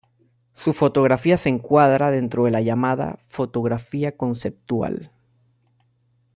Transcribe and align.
Su 0.55 0.73
fotografía 0.73 1.37
se 1.37 1.49
encuadra 1.49 2.09
dentro 2.09 2.45
de 2.45 2.49
la 2.49 2.61
llamada, 2.61 3.19
"fotografía 3.27 4.17
conceptual". 4.17 5.11